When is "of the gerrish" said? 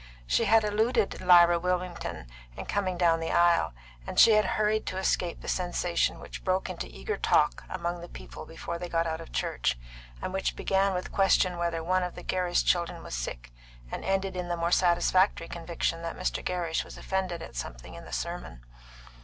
12.01-12.63